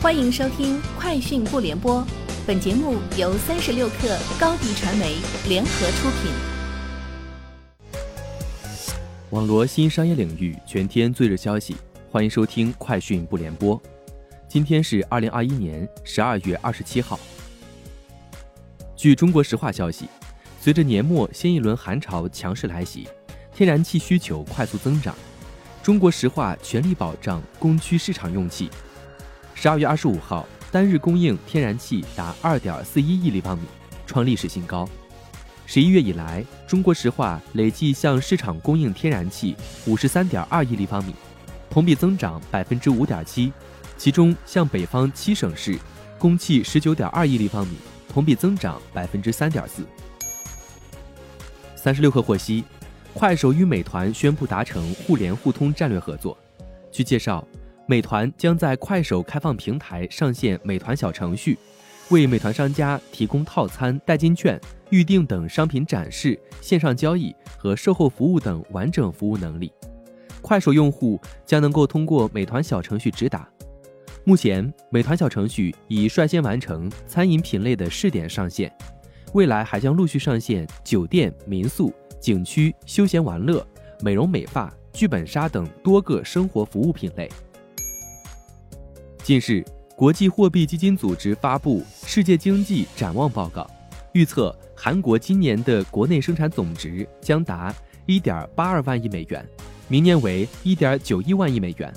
[0.00, 2.00] 欢迎收听《快讯不联播》，
[2.46, 5.16] 本节目由三十六克高低传媒
[5.48, 6.30] 联合出品。
[9.30, 11.74] 网罗新商业领域全天最热消息，
[12.12, 13.76] 欢迎收听《快讯不联播》。
[14.46, 17.18] 今天是二零二一年十二月二十七号。
[18.94, 20.08] 据中国石化消息，
[20.60, 23.08] 随着年末新一轮寒潮强势来袭，
[23.52, 25.12] 天然气需求快速增长，
[25.82, 28.70] 中国石化全力保障供需市场用气。
[29.60, 33.64] 十二月二十五号，单日供应天然气达二点四一亿立方米，
[34.06, 34.88] 创历史新高。
[35.66, 41.12] 十一月以来，中国石化累计向市场供应天然气五十三点二亿立方米，
[41.68, 43.52] 同比增长百分之五点七。
[43.96, 45.76] 其中，向北方七省市
[46.20, 47.78] 供气十九点二亿立方米，
[48.08, 49.82] 同比增长百分之三点四。
[51.74, 52.62] 三十六氪获悉，
[53.12, 56.38] 快手与美团宣布达成互联互通战略合作。
[56.92, 57.44] 据介绍。
[57.90, 61.58] 美团将在快手开放平台上线美团小程序，
[62.10, 69.72] 为美团商家提供套餐、代金券、预订等商品展示、线上交易和售后服务等完整服务能力。
[70.42, 73.48] 快手用户将能够通过美团小程序直达。
[74.22, 78.70] 目前，美团小程序已率先完成餐饮品类的试点上线，
[79.32, 83.66] 未来还将陆续上线酒店、民宿、景区、休闲玩乐、
[84.02, 87.26] 美容美发、剧本杀等多个生活服务品类。
[89.28, 89.62] 近日，
[89.94, 93.60] 国际货币基金组织发布《世界经济展望报告》，
[94.12, 97.70] 预测韩国今年的国内生产总值将达
[98.06, 99.46] 1.82万亿美元，
[99.86, 101.92] 明年为1.91万亿美元，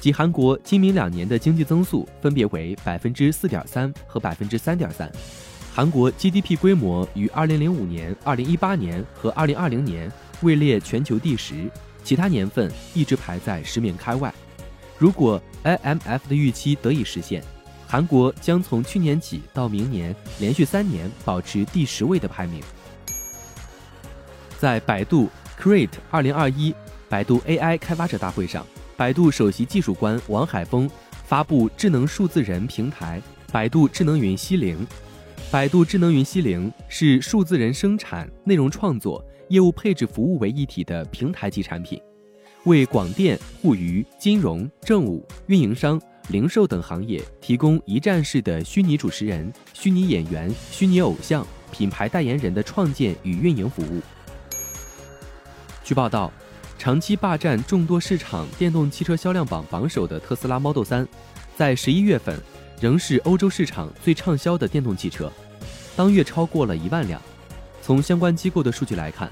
[0.00, 5.10] 即韩国今明两年的经济增速分别为4.3%和3.3%。
[5.74, 11.70] 韩国 GDP 规模于2005年、2018年和2020年位列全球第十，
[12.02, 14.32] 其他年份一直排在十名开外。
[15.00, 17.42] 如果 IMF 的预期得以实现，
[17.86, 22.62] 韩国将从去年起到明年连续三年保持第十位的排名。
[24.58, 26.74] 在百度 Create 二零二一
[27.08, 30.88] 百度 AI 开发者大会上，百度首席技术官王海峰
[31.24, 34.86] 发布智能数字人平台百度智能云西灵。
[35.50, 41.98] 百度智能云西灵是数字人生产、内容创作、业务配置服务为一体的平台级产品。
[42.64, 54.02] 为广电、互娱、金融、政务、运营商、零售等行业提供一站式的虚拟主持人、虚拟演员、虚拟偶像、品牌代言人的创建与运营服务。
[55.82, 56.30] 据报道，
[56.78, 61.06] 长期霸占众多市场电动汽车销量榜榜首的特斯拉 Model 3，
[61.56, 62.38] 在十一月份
[62.78, 65.32] 仍是欧洲市场最畅销的电动汽车，
[65.96, 67.20] 当月超过了一万辆。
[67.80, 69.30] 从相关机构的数据来看，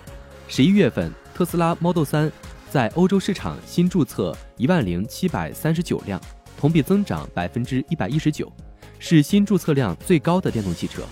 [0.49, 2.33] 十一月份特斯拉 Model 3。
[2.71, 6.21] 在欧洲市场新注册一万零七百三十九辆，
[6.59, 8.53] 同比增长百分之一百一十九，
[8.99, 11.03] 是新注册量最高的电动汽车。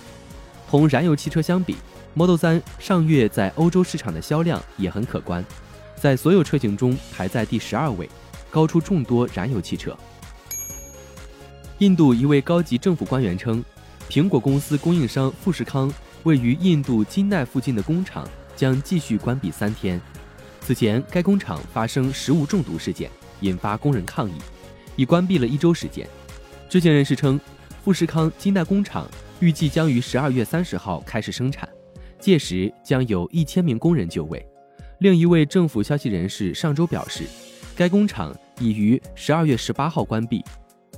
[0.68, 1.76] 同燃油汽车相比
[2.12, 5.42] ，Model 3上月在欧洲市场的销量也很可观，
[5.94, 8.06] 在所有车型中排在第十二位，
[8.50, 9.96] 高出众多燃油汽车。
[11.78, 13.64] 印度一位高级政府官员称，
[14.10, 15.90] 苹果公司供应商富士康
[16.24, 19.98] 位于印度金奈附近的工厂将继续关闭三天。
[20.66, 24.34] 此前，该工厂发生食物中毒事件，引发工人抗议，
[24.96, 26.04] 已关闭了一周时间。
[26.68, 27.40] 知情人士称，
[27.84, 31.68] 富士康金代工厂预计将于十二月三十号开始生产，
[32.18, 34.44] 届时将有一千名工人就位。
[34.98, 37.22] 另一位政府消息人士上周表示，
[37.76, 40.44] 该工厂已于十二月十八号关闭，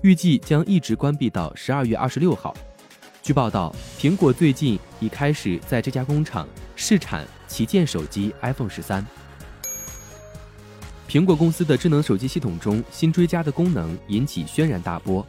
[0.01, 2.57] 预计将一直关闭到十二月二十六号。
[3.23, 9.07] 据报道，苹果最近已开始在这家工厂试产旗舰手机 iPhone 十三。
[11.09, 15.27] 苹果公司的智能手机系统中新追加的功能引起轩然大波。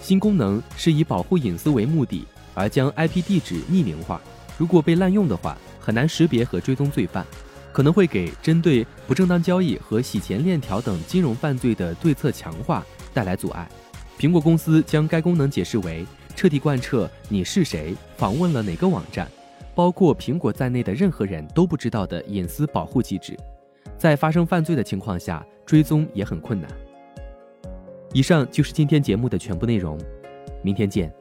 [0.00, 4.20] 新功能是以保护隐私为目的而将 IP 地址匿名化，
[4.58, 7.24] 如果被滥用的话，很难识别和追踪罪犯，
[7.70, 13.70] 可能会给针对不正当交易和洗钱链条等金融犯罪的对策强化带来阻碍。
[14.18, 19.30] 苹果公司将该功能解释为彻底贯彻你是谁、访问了哪个网站，
[19.76, 23.38] 包括苹果在内的任何人都不知道的隐私保护机制。
[24.00, 26.70] 在发生犯罪的情况下，追踪也很困难。
[28.14, 30.00] 以上就是今天节目的全部内容，
[30.62, 31.12] 明天见。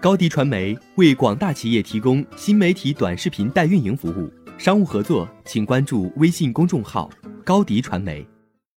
[0.00, 4.28] 高迪传媒为广大企业提供新媒体短视频代运营服务，
[4.58, 7.08] 商务合作请关注微信公众号
[7.46, 8.26] “高迪传媒”。